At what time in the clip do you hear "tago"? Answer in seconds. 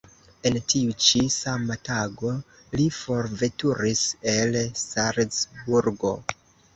1.89-2.31